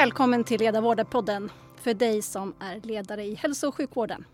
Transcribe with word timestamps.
Välkommen 0.00 0.44
till 0.44 0.60
ledarvårdarpodden 0.60 1.50
för 1.76 1.94
dig 1.94 2.22
som 2.22 2.54
är 2.60 2.80
ledare 2.80 3.24
i 3.24 3.34
hälso 3.34 3.68
och 3.68 3.74
sjukvården. 3.74 4.24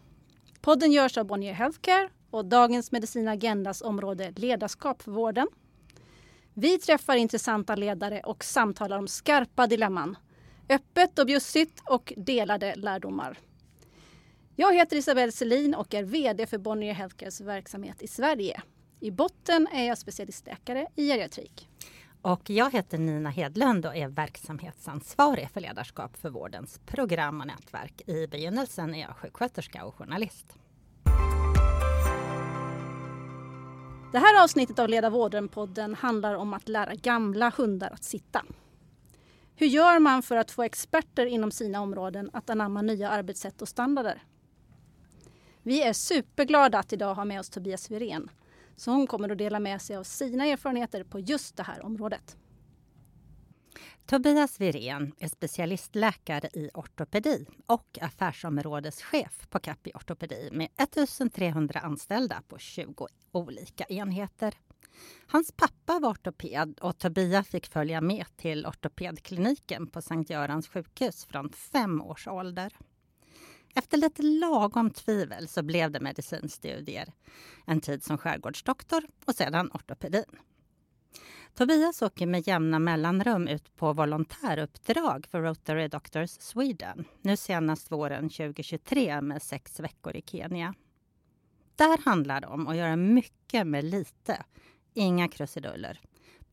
Podden 0.61 0.93
görs 0.93 1.19
av 1.19 1.27
Bonnier 1.27 1.53
Healthcare 1.53 2.09
och 2.31 2.45
dagens 2.45 2.93
Medicin 2.93 3.29
Agendas 3.29 3.83
område 3.83 4.33
ledarskap 4.37 5.03
för 5.03 5.11
vården. 5.11 5.49
Vi 6.55 6.79
träffar 6.79 7.17
intressanta 7.17 7.77
ledare 7.77 8.21
och 8.21 8.45
samtalar 8.45 8.99
om 8.99 9.09
skarpa 9.09 9.67
dilemman. 9.67 10.17
Öppet 10.69 11.19
och 11.19 11.27
bjussigt 11.27 11.83
och 11.85 12.13
delade 12.17 12.75
lärdomar. 12.75 13.39
Jag 14.57 14.75
heter 14.75 14.97
Isabelle 14.97 15.33
Selin 15.33 15.75
och 15.75 15.95
är 15.95 16.03
VD 16.03 16.47
för 16.47 16.59
Bonnier 16.59 16.95
Healthcares 16.95 17.41
verksamhet 17.41 18.03
i 18.03 18.09
Sverige. 18.09 18.63
I 19.01 19.11
botten 19.11 19.69
är 19.73 19.85
jag 19.85 19.99
specialistläkare 19.99 20.87
i 20.95 21.09
geriatrik. 21.09 21.69
Och 22.23 22.51
jag 22.51 22.73
heter 22.73 22.99
Nina 22.99 23.31
Hedlund 23.31 23.87
och 23.87 23.97
är 23.97 24.09
verksamhetsansvarig 24.09 25.51
för 25.51 25.61
ledarskap 25.61 26.17
för 26.17 26.31
vårdens 26.31 26.81
program 26.87 27.41
och 27.41 27.47
nätverk. 27.47 28.03
I 28.07 28.27
begynnelsen 28.27 28.95
är 28.95 29.01
jag 29.01 29.17
sjuksköterska 29.17 29.85
och 29.85 29.95
journalist. 29.95 30.59
Det 34.13 34.19
här 34.19 34.43
avsnittet 34.43 34.79
av 34.79 34.89
Leda 34.89 35.11
vården-podden 35.11 35.95
handlar 35.95 36.35
om 36.35 36.55
att 36.55 36.69
lära 36.69 36.95
gamla 36.95 37.53
hundar 37.57 37.91
att 37.91 38.05
sitta. 38.05 38.43
Hur 39.57 39.67
gör 39.67 39.99
man 39.99 40.23
för 40.23 40.37
att 40.37 40.51
få 40.51 40.63
experter 40.63 41.27
inom 41.27 41.51
sina 41.51 41.81
områden 41.81 42.31
att 42.33 42.51
anamma 42.51 42.83
nya 42.83 43.11
arbetssätt 43.11 43.63
och 43.63 43.69
standarder? 43.69 44.23
Vi 45.63 45.83
är 45.83 45.93
superglada 45.93 46.79
att 46.79 46.93
idag 46.93 47.15
ha 47.15 47.25
med 47.25 47.41
oss 47.41 47.51
Tobias 47.51 47.91
Wirén 47.91 48.31
så 48.77 48.91
hon 48.91 49.07
kommer 49.07 49.29
att 49.29 49.39
dela 49.39 49.61
med 49.61 49.83
sig 49.83 49.97
av 49.97 50.05
sina 50.05 50.47
erfarenheter 50.47 51.05
på 51.05 51.21
just 51.21 51.57
det 51.57 51.63
här 51.63 51.85
området. 51.85 52.37
Tobias 54.07 54.61
Wirén 54.61 55.13
är 55.19 55.29
specialistläkare 55.29 56.49
i 56.53 56.71
ortopedi 56.75 57.47
och 57.67 57.99
affärsområdeschef 58.01 59.47
på 59.51 59.59
Kappi 59.59 59.93
Ortopedi 59.95 60.49
med 60.53 60.69
1300 60.77 61.81
anställda 61.81 62.43
på 62.49 62.59
20 62.59 63.09
olika 63.33 63.85
enheter. 63.85 64.55
Hans 65.27 65.53
pappa 65.53 65.99
var 65.99 66.11
ortoped 66.11 66.79
och 66.81 66.99
Tobias 66.99 67.49
fick 67.49 67.67
följa 67.67 68.01
med 68.01 68.27
till 68.37 68.67
ortopedkliniken 68.67 69.87
på 69.87 70.03
Sankt 70.03 70.31
Görans 70.31 70.69
sjukhus 70.69 71.25
från 71.25 71.53
fem 71.53 72.03
års 72.03 72.29
ålder. 72.29 72.73
Efter 73.79 73.97
lite 73.97 74.23
lagom 74.23 74.91
tvivel 74.91 75.49
så 75.49 75.63
blev 75.63 75.91
det 75.91 76.01
medicinstudier. 76.01 77.13
En 77.67 77.81
tid 77.81 78.03
som 78.03 78.19
skärgårdsdoktor 78.19 79.03
och 79.25 79.35
sedan 79.35 79.71
ortopedin. 79.75 80.39
Tobias 81.55 82.03
åker 82.03 82.27
med 82.27 82.47
jämna 82.47 82.79
mellanrum 82.79 83.49
ut 83.49 83.77
på 83.77 83.93
volontäruppdrag 83.93 85.27
för 85.31 85.43
Rotary 85.43 85.89
Doctors 85.89 86.31
Sweden. 86.31 87.05
Nu 87.23 87.37
senast 87.37 87.93
våren 87.93 88.29
2023 88.29 89.21
med 89.21 89.43
sex 89.43 89.81
veckor 89.81 90.17
i 90.17 90.23
Kenya. 90.27 90.75
Där 91.77 91.99
handlar 92.05 92.41
det 92.41 92.47
om 92.47 92.67
att 92.67 92.77
göra 92.77 92.97
mycket 92.97 93.67
med 93.67 93.85
lite. 93.85 94.45
Inga 94.95 95.29
krusiduller 95.29 96.01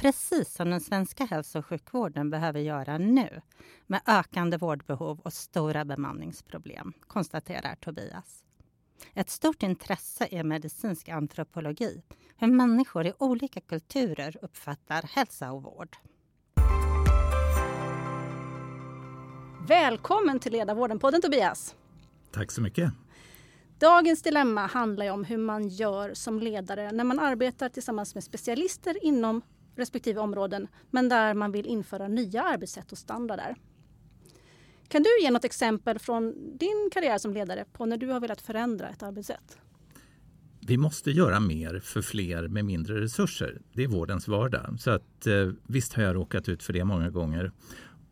precis 0.04 0.54
som 0.54 0.70
den 0.70 0.82
svenska 0.82 1.26
hälso 1.26 1.59
och 1.59 1.66
sjukvården 1.66 2.30
behöver 2.30 2.59
göra 2.59 2.98
nu 2.98 3.42
med 3.88 4.02
ökande 4.06 4.58
vårdbehov 4.58 5.20
och 5.20 5.34
stora 5.34 5.86
bemanningsproblem, 5.86 6.94
konstaterar 7.08 7.76
Tobias. 7.76 8.44
Ett 9.14 9.30
stort 9.30 9.64
intresse 9.64 10.28
är 10.31 10.44
medicinsk 10.44 11.09
antropologi, 11.09 12.04
hur 12.38 12.48
människor 12.48 13.08
i 13.08 13.14
olika 13.18 13.62
kulturer 13.62 14.38
uppfattar 14.42 15.09
hälsa 15.09 15.52
och 15.52 15.63
vård. 15.63 15.97
Välkommen 19.68 20.40
till 20.40 20.52
Ledarvården-podden 20.53 21.22
Tobias. 21.22 21.75
Tack 22.31 22.52
så 22.52 22.62
mycket. 22.62 22.92
Dagens 23.80 24.22
dilemma 24.22 24.66
handlar 24.66 25.12
om 25.12 25.24
hur 25.24 25.38
man 25.38 25.68
gör 25.68 26.13
som 26.13 26.40
ledare 26.40 26.92
när 26.92 27.03
man 27.03 27.19
arbetar 27.19 27.69
tillsammans 27.69 28.16
med 28.16 28.24
specialister 28.24 29.06
inom 29.06 29.42
respektive 29.75 30.22
områden 30.22 30.67
men 30.91 31.09
där 31.09 31.34
man 31.34 31.51
vill 31.51 31.66
införa 31.66 32.07
nya 32.07 32.44
arbetssätt 32.44 32.91
och 32.91 32.97
standarder. 32.97 33.56
Kan 34.88 35.03
du 35.03 35.09
ge 35.22 35.31
något 35.31 35.45
exempel 35.45 36.00
från 36.00 36.34
din 36.57 36.89
karriär 36.94 37.17
som 37.17 37.34
ledare 37.34 37.66
på 37.73 37.85
när 37.85 37.97
du 37.97 38.07
har 38.07 38.19
velat 38.19 38.41
förändra 38.41 38.89
ett 38.89 39.03
arbetssätt? 39.03 39.57
Vi 40.67 40.78
måste 40.78 41.12
göra 41.12 41.39
mer 41.39 41.79
för 41.79 42.01
fler 42.01 42.47
med 42.47 42.66
mindre 42.66 43.01
resurser. 43.01 43.62
Det 43.73 43.83
är 43.83 43.88
vårdens 43.88 44.28
vardag. 44.28 44.75
Så 44.79 44.91
att, 44.91 45.28
eh, 45.28 45.51
visst 45.67 45.94
har 45.94 46.03
jag 46.03 46.16
råkat 46.16 46.50
ut 46.50 46.63
för 46.63 46.73
det 46.73 46.83
många 46.83 47.09
gånger. 47.09 47.51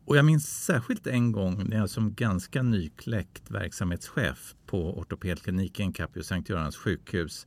Och 0.04 0.16
jag 0.16 0.24
minns 0.24 0.64
särskilt 0.64 1.06
en 1.06 1.32
gång 1.32 1.68
när 1.68 1.76
jag 1.76 1.90
som 1.90 2.14
ganska 2.14 2.62
nykläckt 2.62 3.50
verksamhetschef 3.50 4.54
på 4.66 4.98
ortopedkliniken 4.98 5.92
Capio 5.92 6.22
Sankt 6.22 6.48
Görans 6.48 6.76
sjukhus 6.76 7.46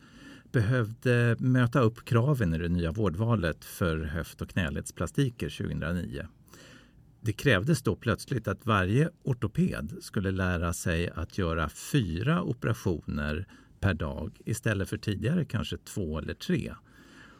behövde 0.51 1.35
möta 1.39 1.79
upp 1.79 2.05
kraven 2.05 2.53
i 2.53 2.57
det 2.57 2.69
nya 2.69 2.91
vårdvalet 2.91 3.65
för 3.65 3.97
höft 3.97 4.41
och 4.41 4.49
knäledsplastiker 4.49 5.49
2009. 5.49 6.27
Det 7.21 7.33
krävdes 7.33 7.81
då 7.81 7.95
plötsligt 7.95 8.47
att 8.47 8.65
varje 8.65 9.09
ortoped 9.23 9.97
skulle 10.01 10.31
lära 10.31 10.73
sig 10.73 11.09
att 11.09 11.37
göra 11.37 11.69
fyra 11.69 12.43
operationer 12.43 13.47
per 13.79 13.93
dag 13.93 14.41
istället 14.45 14.89
för 14.89 14.97
tidigare 14.97 15.45
kanske 15.45 15.77
två 15.77 16.19
eller 16.19 16.33
tre. 16.33 16.73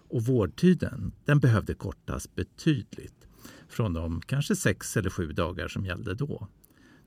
Och 0.10 0.24
vårdtiden 0.24 1.12
den 1.26 1.40
behövde 1.40 1.74
kortas 1.74 2.36
betydligt 2.36 3.28
från 3.68 3.94
de 3.94 4.22
kanske 4.22 4.56
sex 4.56 4.98
eller 4.98 5.10
sju 5.10 5.32
dagar 5.32 5.68
som 5.68 5.86
gällde 5.86 6.14
då. 6.14 6.48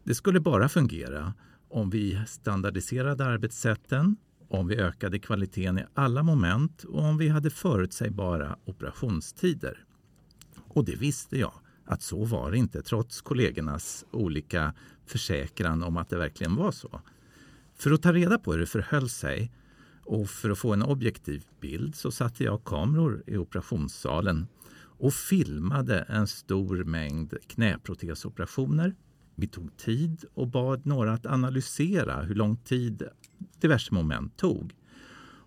Det 0.05 0.15
skulle 0.15 0.41
bara 0.41 0.69
fungera 0.69 1.35
om 1.69 1.91
vi 1.91 2.21
standardiserade 2.27 3.25
arbetssätten 3.25 4.17
om 4.49 4.69
vi 4.69 4.77
ökade 4.77 5.19
kvaliteten 5.19 5.79
i 5.79 5.85
alla 5.95 6.23
moment 6.23 6.85
och 6.85 7.05
om 7.05 7.19
vi 7.19 7.29
hade 7.29 7.51
förutsägbara 7.51 8.57
operationstider. 8.65 9.85
Och 10.69 10.85
det 10.85 10.97
visste 10.97 11.39
jag 11.39 11.53
att 11.85 12.03
så 12.03 12.25
var 12.25 12.51
det 12.51 12.59
inte 12.59 12.83
trots 12.83 13.21
kollegornas 13.21 14.05
olika 14.11 14.75
försäkran 15.07 15.83
om 15.83 15.97
att 15.97 16.09
det 16.09 16.17
verkligen 16.17 16.57
var 16.57 16.73
så. 16.73 17.01
För 17.75 17.91
att 17.91 18.03
ta 18.03 18.13
reda 18.13 18.39
på 18.39 18.53
hur 18.53 18.59
det 18.59 18.67
förhöll 18.67 19.09
sig 19.09 19.53
och 20.05 20.31
för 20.31 20.51
att 20.51 20.59
få 20.59 20.73
en 20.73 20.83
objektiv 20.83 21.45
bild 21.61 21.95
så 21.95 22.11
satte 22.11 22.45
jag 22.45 22.65
kameror 22.65 23.23
i 23.27 23.37
operationssalen 23.37 24.47
och 24.99 25.15
filmade 25.15 26.01
en 26.09 26.27
stor 26.27 26.85
mängd 26.85 27.35
knäprotesoperationer. 27.47 28.95
Vi 29.41 29.47
tog 29.47 29.77
tid 29.77 30.25
och 30.35 30.49
bad 30.49 30.87
några 30.87 31.13
att 31.13 31.27
analysera 31.27 32.23
hur 32.23 32.35
lång 32.35 32.57
tid 32.57 33.03
diverse 33.61 33.95
moment 33.95 34.37
tog. 34.37 34.75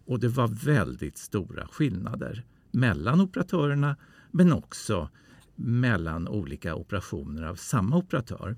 Och 0.06 0.19
det 0.19 0.28
var 0.28 0.47
väldigt 0.47 1.18
stora 1.18 1.68
skillnader 1.68 2.46
mellan 2.72 3.22
operatörerna 3.22 3.96
men 4.31 4.53
också 4.53 5.09
mellan 5.56 6.28
olika 6.28 6.75
operationer 6.75 7.44
av 7.44 7.56
samma 7.56 7.97
operatör. 7.97 8.57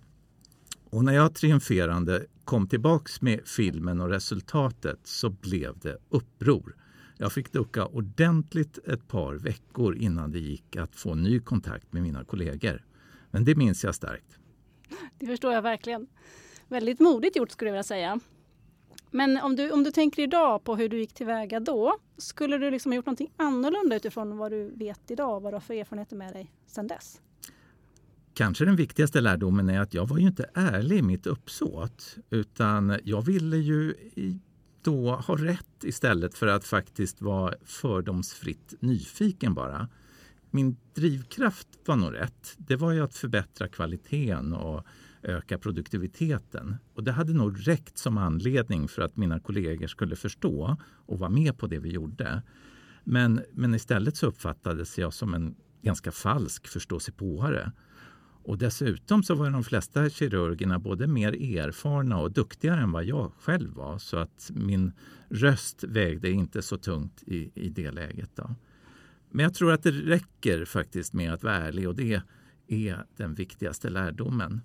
Och 0.89 1.03
när 1.05 1.13
jag 1.13 1.35
triumferande 1.35 2.25
kom 2.45 2.67
tillbaks 2.67 3.21
med 3.21 3.39
filmen 3.45 4.01
och 4.01 4.09
resultatet 4.09 4.99
så 5.03 5.29
blev 5.29 5.77
det 5.79 5.97
uppror. 6.09 6.75
Jag 7.17 7.31
fick 7.31 7.51
ducka 7.51 7.85
ordentligt 7.85 8.79
ett 8.85 9.07
par 9.07 9.33
veckor 9.35 9.95
innan 9.95 10.31
det 10.31 10.39
gick 10.39 10.75
att 10.75 10.95
få 10.95 11.15
ny 11.15 11.39
kontakt 11.39 11.93
med 11.93 12.03
mina 12.03 12.23
kollegor. 12.23 12.85
Men 13.31 13.45
det 13.45 13.55
minns 13.55 13.83
jag 13.83 13.95
starkt. 13.95 14.39
Det 15.19 15.25
förstår 15.25 15.53
jag 15.53 15.61
verkligen. 15.61 16.07
Väldigt 16.67 16.99
modigt 16.99 17.35
gjort 17.35 17.51
skulle 17.51 17.69
jag 17.69 17.73
vilja 17.73 17.83
säga. 17.83 18.19
Men 19.11 19.37
om 19.37 19.55
du, 19.55 19.71
om 19.71 19.83
du 19.83 19.91
tänker 19.91 20.23
idag 20.23 20.63
på 20.63 20.75
hur 20.75 20.89
du 20.89 20.99
gick 20.99 21.13
tillväga 21.13 21.59
då, 21.59 21.97
skulle 22.17 22.57
du 22.57 22.71
liksom 22.71 22.91
ha 22.91 22.95
gjort 22.95 23.05
någonting 23.05 23.31
annorlunda 23.37 23.95
utifrån 23.95 24.37
vad 24.37 24.51
du 24.51 24.71
vet 24.75 25.11
idag, 25.11 25.39
vad 25.39 25.53
du 25.53 25.55
har 25.55 25.61
för 25.61 25.73
erfarenheter 25.73 26.15
med 26.15 26.33
dig 26.33 26.51
sedan 26.67 26.87
dess? 26.87 27.21
Kanske 28.33 28.65
den 28.65 28.75
viktigaste 28.75 29.21
lärdomen 29.21 29.69
är 29.69 29.79
att 29.79 29.93
jag 29.93 30.07
var 30.07 30.17
ju 30.17 30.27
inte 30.27 30.49
ärlig 30.53 30.97
i 30.97 31.01
mitt 31.01 31.27
uppsåt, 31.27 32.15
utan 32.29 32.99
jag 33.03 33.21
ville 33.21 33.57
ju 33.57 33.95
då 34.81 35.15
ha 35.15 35.35
rätt 35.35 35.83
istället 35.83 36.35
för 36.35 36.47
att 36.47 36.65
faktiskt 36.65 37.21
vara 37.21 37.53
fördomsfritt 37.65 38.73
nyfiken 38.79 39.53
bara. 39.53 39.87
Min 40.55 40.77
drivkraft 40.93 41.67
var 41.85 41.95
nog 41.95 42.13
rätt. 42.13 42.55
Det 42.57 42.75
var 42.75 42.91
ju 42.91 43.03
att 43.03 43.15
förbättra 43.15 43.67
kvaliteten 43.67 44.53
och 44.53 44.85
öka 45.23 45.57
produktiviteten. 45.57 46.75
Och 46.93 47.03
det 47.03 47.11
hade 47.11 47.33
nog 47.33 47.67
räckt 47.67 47.97
som 47.97 48.17
anledning 48.17 48.87
för 48.87 49.01
att 49.01 49.17
mina 49.17 49.39
kollegor 49.39 49.87
skulle 49.87 50.15
förstå 50.15 50.77
och 50.83 51.19
vara 51.19 51.29
med 51.29 51.57
på 51.57 51.67
det 51.67 51.79
vi 51.79 51.89
gjorde. 51.89 52.41
Men, 53.03 53.41
men 53.53 53.75
istället 53.75 54.17
så 54.17 54.27
uppfattades 54.27 54.97
jag 54.97 55.13
som 55.13 55.33
en 55.33 55.55
ganska 55.81 56.11
falsk 56.11 56.67
förståsigpåare. 56.67 57.71
Och 58.43 58.57
dessutom 58.57 59.23
så 59.23 59.35
var 59.35 59.49
de 59.49 59.63
flesta 59.63 60.09
kirurgerna 60.09 60.79
både 60.79 61.07
mer 61.07 61.57
erfarna 61.57 62.19
och 62.19 62.31
duktigare 62.31 62.81
än 62.81 62.91
vad 62.91 63.05
jag 63.05 63.31
själv 63.39 63.73
var. 63.73 63.97
Så 63.97 64.17
att 64.17 64.51
min 64.53 64.91
röst 65.29 65.83
vägde 65.83 66.31
inte 66.31 66.61
så 66.61 66.77
tungt 66.77 67.23
i, 67.25 67.51
i 67.53 67.69
det 67.69 67.91
läget. 67.91 68.31
Då. 68.35 68.55
Men 69.35 69.43
jag 69.43 69.53
tror 69.53 69.71
att 69.71 69.83
det 69.83 69.91
räcker 69.91 70.65
faktiskt 70.65 71.13
med 71.13 71.33
att 71.33 71.43
vara 71.43 71.55
ärlig 71.55 71.87
och 71.87 71.95
det 71.95 72.21
är 72.67 73.05
den 73.17 73.33
viktigaste 73.33 73.89
lärdomen. 73.89 74.61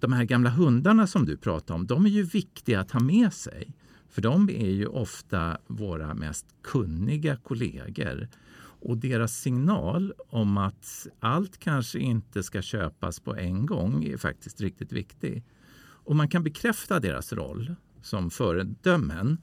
de 0.00 0.12
här 0.12 0.24
gamla 0.24 0.50
hundarna 0.50 1.06
som 1.06 1.26
du 1.26 1.36
pratar 1.36 1.74
om, 1.74 1.86
de 1.86 2.06
är 2.06 2.10
ju 2.10 2.22
viktiga 2.22 2.80
att 2.80 2.90
ha 2.90 3.00
med 3.00 3.32
sig. 3.32 3.74
För 4.08 4.22
de 4.22 4.50
är 4.50 4.70
ju 4.70 4.86
ofta 4.86 5.58
våra 5.66 6.14
mest 6.14 6.46
kunniga 6.62 7.36
kollegor. 7.36 8.28
Och 8.58 8.96
deras 8.96 9.36
signal 9.36 10.12
om 10.28 10.58
att 10.58 11.06
allt 11.20 11.58
kanske 11.58 11.98
inte 11.98 12.42
ska 12.42 12.62
köpas 12.62 13.20
på 13.20 13.36
en 13.36 13.66
gång 13.66 14.04
är 14.04 14.16
faktiskt 14.16 14.60
riktigt 14.60 14.92
viktig. 14.92 15.44
Och 15.80 16.16
man 16.16 16.28
kan 16.28 16.44
bekräfta 16.44 17.00
deras 17.00 17.32
roll 17.32 17.74
som 18.02 18.30
föredömen 18.30 19.38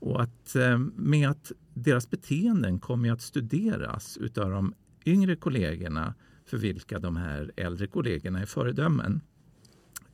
och 0.00 0.22
att 0.22 0.56
eh, 0.56 0.78
med 0.78 1.30
att 1.30 1.52
deras 1.82 2.10
beteenden 2.10 2.78
kommer 2.78 3.12
att 3.12 3.22
studeras 3.22 4.16
utav 4.16 4.50
de 4.50 4.74
yngre 5.06 5.36
kollegorna 5.36 6.14
för 6.46 6.56
vilka 6.56 6.98
de 6.98 7.16
här 7.16 7.52
äldre 7.56 7.86
kollegorna 7.86 8.40
är 8.40 8.46
föredömen. 8.46 9.20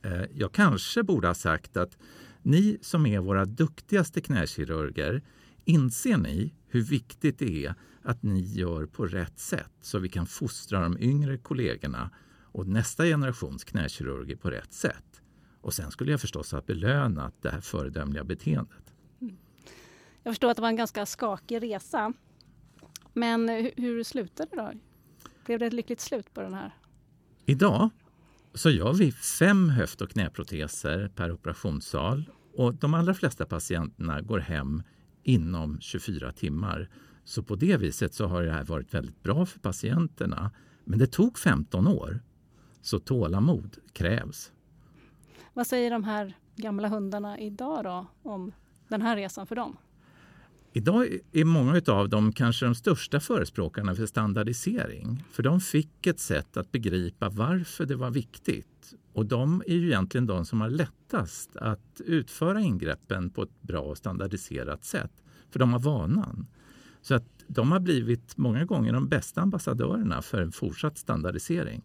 Eh, 0.01 0.23
jag 0.33 0.51
kanske 0.51 1.03
borde 1.03 1.27
ha 1.27 1.33
sagt 1.33 1.77
att 1.77 1.97
ni 2.41 2.77
som 2.81 3.05
är 3.05 3.19
våra 3.19 3.45
duktigaste 3.45 4.21
knäkirurger, 4.21 5.21
inser 5.65 6.17
ni 6.17 6.53
hur 6.67 6.81
viktigt 6.81 7.39
det 7.39 7.65
är 7.65 7.75
att 8.01 8.23
ni 8.23 8.41
gör 8.41 8.85
på 8.85 9.05
rätt 9.05 9.39
sätt 9.39 9.71
så 9.81 9.99
vi 9.99 10.09
kan 10.09 10.25
fostra 10.25 10.81
de 10.81 10.97
yngre 10.99 11.37
kollegorna 11.37 12.11
och 12.41 12.67
nästa 12.67 13.03
generations 13.03 13.63
knäkirurger 13.63 14.35
på 14.35 14.49
rätt 14.49 14.73
sätt? 14.73 15.21
Och 15.61 15.73
sen 15.73 15.91
skulle 15.91 16.11
jag 16.11 16.21
förstås 16.21 16.51
ha 16.51 16.61
belönat 16.61 17.33
det 17.41 17.49
här 17.49 17.61
föredömliga 17.61 18.23
beteendet. 18.23 18.94
Jag 20.25 20.33
förstår 20.33 20.49
att 20.49 20.55
det 20.55 20.61
var 20.61 20.69
en 20.69 20.75
ganska 20.75 21.05
skakig 21.05 21.63
resa. 21.63 22.13
Men 23.13 23.49
hur 23.77 24.03
slutade 24.03 24.49
det 24.51 24.61
då? 24.61 24.71
Blev 25.45 25.59
det 25.59 25.65
ett 25.65 25.73
lyckligt 25.73 26.01
slut 26.01 26.33
på 26.33 26.41
den 26.41 26.53
här? 26.53 26.75
Idag 27.45 27.89
så 28.53 28.69
gör 28.69 28.93
vi 28.93 29.11
fem 29.11 29.69
höft 29.69 30.01
och 30.01 30.09
knäproteser 30.09 31.11
per 31.15 31.31
operationssal 31.31 32.29
och 32.53 32.73
de 32.73 32.93
allra 32.93 33.13
flesta 33.13 33.45
patienterna 33.45 34.21
går 34.21 34.39
hem 34.39 34.83
inom 35.23 35.79
24 35.81 36.31
timmar. 36.31 36.89
Så 37.23 37.43
på 37.43 37.55
det 37.55 37.77
viset 37.77 38.13
så 38.13 38.27
har 38.27 38.43
det 38.43 38.51
här 38.51 38.63
varit 38.63 38.93
väldigt 38.93 39.23
bra 39.23 39.45
för 39.45 39.59
patienterna. 39.59 40.51
Men 40.83 40.99
det 40.99 41.07
tog 41.07 41.39
15 41.39 41.87
år, 41.87 42.19
så 42.81 42.99
tålamod 42.99 43.77
krävs. 43.93 44.51
Vad 45.53 45.67
säger 45.67 45.91
de 45.91 46.03
här 46.03 46.33
gamla 46.55 46.87
hundarna 46.87 47.39
idag 47.39 47.83
då 47.83 48.07
om 48.23 48.51
den 48.87 49.01
här 49.01 49.15
resan 49.15 49.47
för 49.47 49.55
dem? 49.55 49.77
Idag 50.77 51.07
är 51.31 51.45
många 51.45 51.81
av 51.87 52.09
dem 52.09 52.31
kanske 52.31 52.65
de 52.65 52.75
största 52.75 53.19
förespråkarna 53.19 53.95
för 53.95 54.05
standardisering. 54.05 55.23
För 55.31 55.43
de 55.43 55.59
fick 55.59 56.07
ett 56.07 56.19
sätt 56.19 56.57
att 56.57 56.71
begripa 56.71 57.29
varför 57.29 57.85
det 57.85 57.95
var 57.95 58.11
viktigt. 58.11 58.93
Och 59.13 59.25
de 59.25 59.63
är 59.67 59.75
ju 59.75 59.87
egentligen 59.87 60.27
de 60.27 60.45
som 60.45 60.61
har 60.61 60.69
lättast 60.69 61.55
att 61.55 62.01
utföra 62.05 62.61
ingreppen 62.61 63.29
på 63.29 63.43
ett 63.43 63.61
bra 63.61 63.81
och 63.81 63.97
standardiserat 63.97 64.85
sätt. 64.85 65.11
För 65.49 65.59
de 65.59 65.73
har 65.73 65.79
vanan. 65.79 66.47
Så 67.01 67.15
att 67.15 67.43
de 67.47 67.71
har 67.71 67.79
blivit 67.79 68.37
många 68.37 68.65
gånger 68.65 68.93
de 68.93 69.07
bästa 69.07 69.41
ambassadörerna 69.41 70.21
för 70.21 70.41
en 70.41 70.51
fortsatt 70.51 70.97
standardisering. 70.97 71.81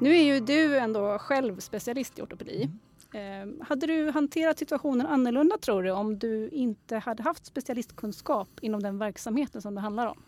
Nu 0.00 0.16
är 0.16 0.34
ju 0.34 0.40
du 0.40 0.78
ändå 0.78 1.18
själv 1.18 1.58
specialist 1.58 2.18
i 2.18 2.22
ortopedi. 2.22 2.70
Eh, 3.12 3.66
hade 3.66 3.86
du 3.86 4.10
hanterat 4.10 4.58
situationen 4.58 5.06
annorlunda 5.06 5.58
tror 5.58 5.82
du 5.82 5.90
om 5.90 6.18
du 6.18 6.48
inte 6.48 6.96
hade 6.96 7.22
haft 7.22 7.46
specialistkunskap 7.46 8.48
inom 8.60 8.82
den 8.82 8.98
verksamheten 8.98 9.62
som 9.62 9.74
det 9.74 9.80
handlar 9.80 10.06
om? 10.06 10.22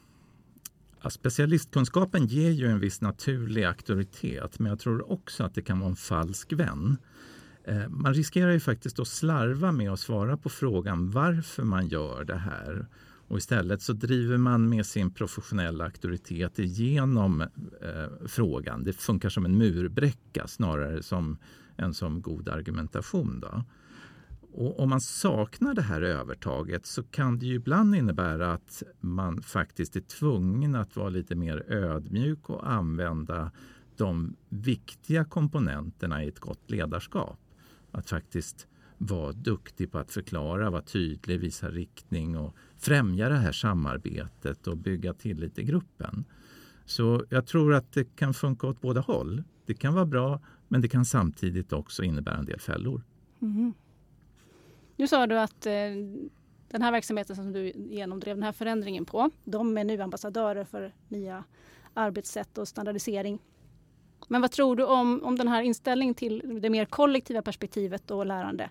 Ja, 1.02 1.10
specialistkunskapen 1.10 2.26
ger 2.26 2.50
ju 2.50 2.66
en 2.66 2.80
viss 2.80 3.00
naturlig 3.00 3.64
auktoritet 3.64 4.58
men 4.58 4.70
jag 4.70 4.78
tror 4.80 5.12
också 5.12 5.44
att 5.44 5.54
det 5.54 5.62
kan 5.62 5.80
vara 5.80 5.90
en 5.90 5.96
falsk 5.96 6.52
vän. 6.52 6.96
Eh, 7.64 7.88
man 7.88 8.14
riskerar 8.14 8.50
ju 8.50 8.60
faktiskt 8.60 8.98
att 8.98 9.08
slarva 9.08 9.72
med 9.72 9.92
att 9.92 10.00
svara 10.00 10.36
på 10.36 10.48
frågan 10.48 11.10
varför 11.10 11.62
man 11.62 11.88
gör 11.88 12.24
det 12.24 12.36
här. 12.36 12.86
Och 13.28 13.38
istället 13.38 13.82
så 13.82 13.92
driver 13.92 14.36
man 14.36 14.68
med 14.68 14.86
sin 14.86 15.10
professionella 15.10 15.84
auktoritet 15.84 16.58
igenom 16.58 17.40
eh, 17.40 18.26
frågan. 18.26 18.84
Det 18.84 18.92
funkar 18.92 19.28
som 19.28 19.44
en 19.44 19.58
murbräcka 19.58 20.46
snarare 20.46 21.02
som 21.02 21.38
en 21.76 21.94
som 21.94 22.22
god 22.22 22.48
argumentation. 22.48 23.40
Då. 23.40 23.64
Och 24.52 24.80
om 24.80 24.88
man 24.88 25.00
saknar 25.00 25.74
det 25.74 25.82
här 25.82 26.02
övertaget 26.02 26.86
så 26.86 27.02
kan 27.02 27.38
det 27.38 27.46
ju 27.46 27.54
ibland 27.54 27.94
innebära 27.94 28.52
att 28.52 28.82
man 29.00 29.42
faktiskt 29.42 29.96
är 29.96 30.00
tvungen 30.00 30.74
att 30.74 30.96
vara 30.96 31.08
lite 31.08 31.34
mer 31.34 31.72
ödmjuk 31.72 32.50
och 32.50 32.70
använda 32.70 33.50
de 33.96 34.36
viktiga 34.48 35.24
komponenterna 35.24 36.24
i 36.24 36.28
ett 36.28 36.40
gott 36.40 36.70
ledarskap. 36.70 37.38
Att 37.90 38.08
faktiskt 38.08 38.66
vara 38.98 39.32
duktig 39.32 39.92
på 39.92 39.98
att 39.98 40.10
förklara, 40.10 40.70
vara 40.70 40.82
tydlig, 40.82 41.40
visa 41.40 41.70
riktning 41.70 42.36
och 42.36 42.56
främja 42.76 43.28
det 43.28 43.34
här 43.34 43.52
samarbetet 43.52 44.66
och 44.66 44.76
bygga 44.76 45.12
tillit 45.12 45.58
i 45.58 45.62
gruppen. 45.64 46.24
Så 46.84 47.24
jag 47.28 47.46
tror 47.46 47.74
att 47.74 47.92
det 47.92 48.16
kan 48.16 48.34
funka 48.34 48.66
åt 48.66 48.80
båda 48.80 49.00
håll. 49.00 49.42
Det 49.66 49.74
kan 49.74 49.94
vara 49.94 50.06
bra 50.06 50.40
men 50.68 50.80
det 50.80 50.88
kan 50.88 51.04
samtidigt 51.04 51.72
också 51.72 52.02
innebära 52.02 52.36
en 52.36 52.44
del 52.44 52.60
fällor. 52.60 53.02
Mm. 53.42 53.72
Nu 54.96 55.08
sa 55.08 55.26
du 55.26 55.38
att 55.38 55.66
eh, 55.66 55.72
den 56.68 56.82
här 56.82 56.92
verksamheten 56.92 57.36
som 57.36 57.52
du 57.52 57.72
genomdrev 57.74 58.36
den 58.36 58.42
här 58.42 58.52
förändringen 58.52 59.04
på, 59.04 59.30
de 59.44 59.78
är 59.78 59.84
nu 59.84 60.02
ambassadörer 60.02 60.64
för 60.64 60.94
nya 61.08 61.44
arbetssätt 61.94 62.58
och 62.58 62.68
standardisering. 62.68 63.38
Men 64.28 64.40
vad 64.40 64.50
tror 64.50 64.76
du 64.76 64.84
om, 64.84 65.22
om 65.24 65.38
den 65.38 65.48
här 65.48 65.62
inställningen 65.62 66.14
till 66.14 66.60
det 66.62 66.70
mer 66.70 66.84
kollektiva 66.84 67.42
perspektivet 67.42 68.10
och 68.10 68.26
lärande? 68.26 68.70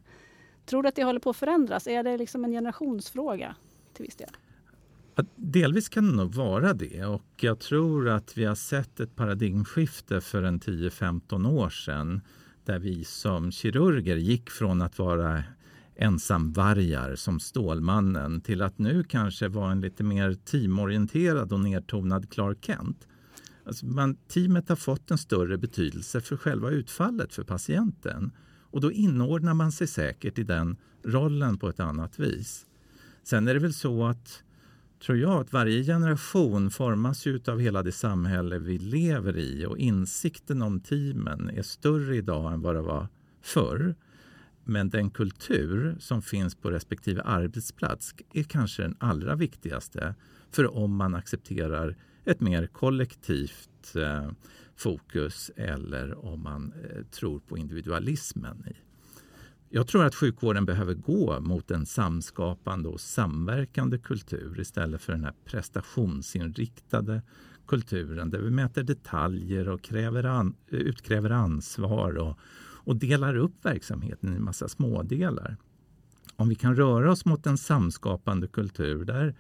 Tror 0.66 0.84
du 0.84 0.90
att 0.90 0.96
det 0.96 1.04
håller 1.04 1.20
på 1.20 1.30
att 1.30 1.38
förändras? 1.38 1.88
Är 1.88 2.04
det 2.04 2.18
liksom 2.18 2.46
en 2.46 2.52
generationsfråga 2.52 3.56
till 3.94 4.06
viss 4.06 4.16
del? 4.16 4.38
Delvis 5.36 5.90
kan 5.90 6.06
det 6.08 6.16
nog 6.16 6.36
vara 6.36 6.74
det 6.74 7.06
och 7.06 7.26
jag 7.38 7.60
tror 7.60 8.10
att 8.10 8.38
vi 8.38 8.46
har 8.46 8.56
sett 8.56 9.00
ett 9.00 9.16
paradigmskifte 9.16 10.22
för 10.22 10.44
en 10.44 10.60
10-15 10.60 11.50
år 11.50 11.70
sedan 11.70 12.22
där 12.66 12.80
vi 12.80 13.04
som 13.04 13.52
kirurger 13.52 14.16
gick 14.16 14.50
från 14.50 14.82
att 14.82 15.00
vara 15.00 15.44
ensamvargar 15.96 17.16
som 17.16 17.40
Stålmannen 17.40 18.42
till 18.42 18.62
att 18.62 18.80
nu 18.80 19.04
kanske 19.04 19.48
vara 19.48 19.72
en 19.72 19.82
lite 19.82 20.04
mer 20.04 20.34
teamorienterad 20.34 21.54
och 21.54 21.60
nedtonad 21.60 22.30
Clark 22.30 22.58
Kent. 22.66 23.08
Alltså 23.66 23.86
man, 23.86 24.16
teamet 24.16 24.70
har 24.70 24.76
fått 24.76 25.12
en 25.12 25.18
större 25.18 25.58
betydelse 25.58 26.22
för 26.22 26.38
själva 26.38 26.70
utfallet 26.70 27.34
för 27.34 27.44
patienten 27.44 28.32
och 28.72 28.82
då 28.82 28.92
inordnar 28.92 29.54
man 29.54 29.72
sig 29.72 29.88
säkert 29.88 30.40
i 30.40 30.44
den 30.44 30.78
rollen 31.04 31.58
på 31.58 31.70
ett 31.70 31.80
annat 31.80 32.20
vis. 32.20 32.66
Sen 33.24 33.48
är 33.48 33.54
det 33.54 33.60
väl 33.60 33.74
så 33.74 34.06
att 34.06 34.44
tror 35.02 35.18
jag 35.18 35.42
att 35.42 35.54
varje 35.54 35.84
generation 35.84 36.72
formas 36.72 37.26
ju 37.26 37.40
av 37.48 37.60
hela 37.60 37.84
det 37.84 37.92
samhälle 37.92 38.60
vi 38.60 38.78
lever 38.78 39.38
i 39.38 39.66
och 39.66 39.78
insikten 39.78 40.62
om 40.62 40.80
teamen 40.80 41.50
är 41.50 41.62
större 41.62 42.16
idag 42.16 42.54
än 42.54 42.62
vad 42.62 42.76
det 42.76 42.82
var 42.82 43.08
förr. 43.42 43.96
Men 44.64 44.90
den 44.90 45.10
kultur 45.10 45.96
som 46.00 46.22
finns 46.22 46.56
på 46.56 46.72
respektive 46.72 47.22
arbetsplats 47.22 48.16
är 48.34 48.44
kanske 48.44 48.82
den 48.82 48.96
allra 49.00 49.36
viktigaste 49.36 50.16
för 50.52 50.78
om 50.78 50.96
man 50.96 51.16
accepterar 51.16 51.96
ett 52.26 52.42
mer 52.42 52.68
kollektivt 52.68 53.96
eh, 53.96 54.32
fokus 54.76 55.52
eller 55.56 56.26
om 56.26 56.44
man 56.44 56.74
eh, 56.84 57.04
tror 57.06 57.40
på 57.40 57.58
individualismen 57.58 58.64
i 58.68 58.91
jag 59.74 59.88
tror 59.88 60.06
att 60.06 60.16
sjukvården 60.16 60.66
behöver 60.66 60.94
gå 60.94 61.40
mot 61.40 61.72
en 61.72 61.86
samskapande 61.86 62.90
och 62.90 63.02
samverkande 63.02 63.98
kultur 63.98 64.60
istället 64.60 65.02
för 65.02 65.14
den 65.14 65.24
här 65.24 65.34
prestationsinriktade 65.46 67.22
kulturen 67.68 68.30
där 68.30 68.40
vi 68.40 68.50
mäter 68.50 68.84
detaljer 68.84 69.70
och 69.70 69.82
kräver 69.82 70.24
an, 70.24 70.56
utkräver 70.68 71.30
ansvar 71.30 72.18
och, 72.18 72.38
och 72.84 72.96
delar 72.96 73.36
upp 73.36 73.66
verksamheten 73.66 74.34
i 74.34 74.36
en 74.36 74.44
massa 74.44 74.68
smådelar. 74.68 75.58
Om 76.36 76.50
vi 76.50 76.56
kan 76.56 76.76
röra 76.76 77.12
oss 77.12 77.26
mot 77.26 77.46
en 77.46 77.58
samskapande 77.58 78.48
kultur 78.48 79.06
där 79.06 79.36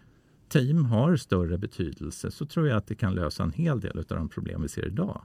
team 0.49 0.85
har 0.85 1.15
större 1.15 1.57
betydelse 1.57 2.31
så 2.31 2.45
tror 2.45 2.67
jag 2.67 2.77
att 2.77 2.87
det 2.87 2.95
kan 2.95 3.15
lösa 3.15 3.43
en 3.43 3.51
hel 3.51 3.79
del 3.79 3.97
av 3.97 4.05
de 4.05 4.29
problem 4.29 4.61
vi 4.61 4.69
ser 4.69 4.87
idag. 4.87 5.21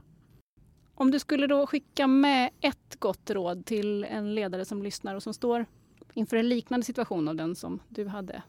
Om 0.99 1.11
du 1.11 1.19
skulle 1.19 1.47
då 1.47 1.67
skicka 1.67 2.07
med 2.07 2.49
ett 2.61 2.99
gott 2.99 3.29
råd 3.29 3.65
till 3.65 4.03
en 4.03 4.35
ledare 4.35 4.65
som 4.65 4.83
lyssnar 4.83 5.15
och 5.15 5.23
som 5.23 5.33
står 5.33 5.65
inför 6.13 6.37
en 6.37 6.49
liknande 6.49 6.85
situation 6.85 7.27
av 7.27 7.35
den 7.35 7.55
som 7.55 7.79
du 7.89 8.07
hade 8.07 8.43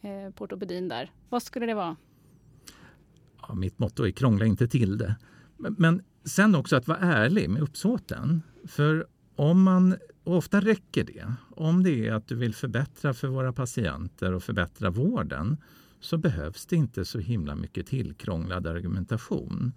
eh, 0.00 0.34
på 0.34 0.44
ortopedin 0.44 0.88
där. 0.88 1.12
Vad 1.28 1.42
skulle 1.42 1.66
det 1.66 1.74
vara? 1.74 1.96
Ja, 3.48 3.54
mitt 3.54 3.78
motto 3.78 4.06
är 4.06 4.10
krångla 4.10 4.44
inte 4.44 4.68
till 4.68 4.98
det. 4.98 5.16
Men, 5.56 5.74
men 5.78 6.02
sen 6.24 6.54
också 6.54 6.76
att 6.76 6.88
vara 6.88 6.98
ärlig 6.98 7.50
med 7.50 7.62
uppsåten. 7.62 8.42
För 8.64 9.06
om 9.36 9.62
man, 9.62 9.96
ofta 10.24 10.60
räcker 10.60 11.04
det, 11.04 11.34
om 11.50 11.82
det 11.82 12.08
är 12.08 12.12
att 12.12 12.28
du 12.28 12.34
vill 12.34 12.54
förbättra 12.54 13.14
för 13.14 13.28
våra 13.28 13.52
patienter 13.52 14.32
och 14.32 14.42
förbättra 14.42 14.90
vården 14.90 15.56
så 16.00 16.18
behövs 16.18 16.66
det 16.66 16.76
inte 16.76 17.04
så 17.04 17.18
himla 17.18 17.54
mycket 17.54 17.86
tillkrånglad 17.86 18.66
argumentation. 18.66 19.72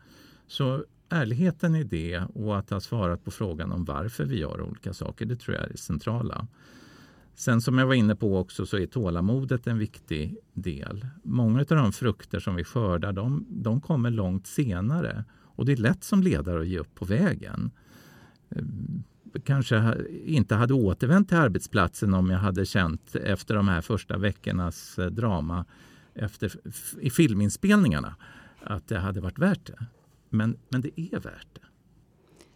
Så 0.47 0.85
ärligheten 1.09 1.75
i 1.75 1.83
det 1.83 2.23
och 2.33 2.57
att 2.57 2.69
ha 2.69 2.79
svarat 2.79 3.25
på 3.25 3.31
frågan 3.31 3.71
om 3.71 3.85
varför 3.85 4.25
vi 4.25 4.39
gör 4.39 4.61
olika 4.61 4.93
saker, 4.93 5.25
det 5.25 5.35
tror 5.35 5.55
jag 5.55 5.65
är 5.65 5.69
det 5.69 5.77
centrala. 5.77 6.47
Sen 7.35 7.61
som 7.61 7.77
jag 7.77 7.87
var 7.87 7.93
inne 7.93 8.15
på 8.15 8.37
också 8.37 8.65
så 8.65 8.77
är 8.77 8.85
tålamodet 8.85 9.67
en 9.67 9.77
viktig 9.77 10.37
del. 10.53 11.07
Många 11.23 11.59
av 11.59 11.65
de 11.65 11.91
frukter 11.91 12.39
som 12.39 12.55
vi 12.55 12.63
skördar 12.63 13.13
de, 13.13 13.45
de 13.49 13.81
kommer 13.81 14.11
långt 14.11 14.47
senare 14.47 15.23
och 15.59 15.65
det 15.65 15.71
är 15.71 15.77
lätt 15.77 16.03
som 16.03 16.23
ledare 16.23 16.61
att 16.61 16.67
ge 16.67 16.79
upp 16.79 16.95
på 16.95 17.05
vägen. 17.05 17.71
Ehm, 18.49 19.03
kanske 19.45 19.97
inte 20.25 20.55
hade 20.55 20.73
återvänt 20.73 21.27
till 21.27 21.37
arbetsplatsen 21.37 22.13
om 22.13 22.29
jag 22.29 22.39
hade 22.39 22.65
känt 22.65 23.15
efter 23.15 23.55
de 23.55 23.67
här 23.67 23.81
första 23.81 24.17
veckornas 24.17 24.99
eh, 24.99 25.05
drama 25.05 25.65
efter, 26.13 26.51
i 26.99 27.09
filminspelningarna 27.09 28.15
att 28.63 28.87
det 28.87 28.99
hade 28.99 29.21
varit 29.21 29.39
värt 29.39 29.65
det. 29.65 29.85
Men, 30.29 30.59
men 30.69 30.81
det 30.81 31.01
är 31.01 31.19
värt 31.19 31.47
det. 31.53 31.61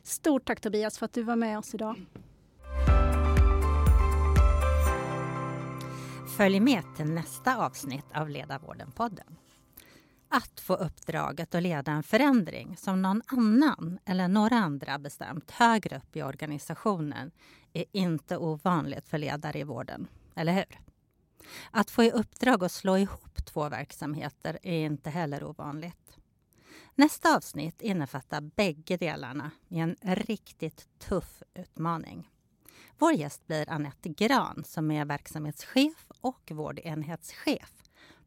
Stort 0.04 0.46
tack 0.46 0.62
Tobias 0.62 0.98
för 0.98 1.06
att 1.06 1.14
du 1.14 1.24
var 1.24 1.36
med 1.36 1.58
oss 1.58 1.74
idag. 1.74 2.06
Följ 6.38 6.60
med 6.60 6.84
till 6.98 7.06
nästa 7.06 7.66
avsnitt 7.66 8.06
av 8.14 8.30
Ledarvården-podden. 8.30 9.36
Att 10.30 10.60
få 10.60 10.76
uppdraget 10.76 11.56
att 11.56 11.64
leda 11.64 11.92
en 11.92 12.04
förändring 12.04 12.78
som 12.78 13.02
någon 13.02 13.22
annan 13.28 14.00
eller 14.06 14.28
några 14.28 14.56
andra 14.56 15.00
bestämt 15.00 15.52
högre 15.52 15.98
upp 15.98 16.16
i 16.16 16.24
organisationen 16.24 17.32
är 17.74 17.86
inte 17.92 18.38
ovanligt 18.38 19.08
för 19.08 19.18
ledare 19.18 19.60
i 19.60 19.64
vården, 19.64 20.08
eller 20.36 20.54
hur? 20.54 20.80
Att 21.72 21.92
få 21.92 22.04
i 22.04 22.12
uppdrag 22.12 22.64
att 22.64 22.72
slå 22.72 22.98
ihop 22.98 23.46
två 23.46 23.70
verksamheter 23.70 24.60
är 24.64 24.86
inte 24.86 25.10
heller 25.10 25.44
ovanligt. 25.44 26.18
Nästa 26.96 27.36
avsnitt 27.36 27.82
innefattar 27.82 28.42
bägge 28.42 28.98
delarna 28.98 29.52
i 29.68 29.80
en 29.80 29.96
riktigt 30.02 30.88
tuff 31.00 31.44
utmaning. 31.54 32.30
Vår 32.98 33.14
gäst 33.14 33.48
blir 33.48 33.70
Annette 33.70 34.10
Gran 34.10 34.64
som 34.66 34.92
är 34.92 35.06
verksamhetschef 35.06 36.12
och 36.22 36.52
vårdenhetschef 36.52 37.84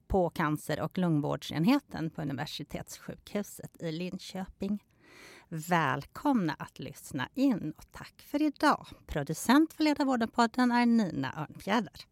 på 0.07 0.31
cancer 0.31 0.81
och 0.81 0.99
lungvårdsenheten 0.99 2.11
på 2.11 2.23
Universitetssjukhuset 2.23 3.83
i 3.83 3.93
Linköping. 3.93 4.85
Välkomna 5.49 6.55
att 6.59 6.79
lyssna 6.79 7.29
in 7.35 7.75
och 7.77 7.93
tack 7.93 8.23
för 8.23 8.43
idag. 8.43 8.87
Producent 9.07 9.73
för 9.73 9.85
Ledarvården-podden 9.85 10.73
är 10.73 10.87
Nina 10.87 11.35
Örnfjäder. 11.37 12.07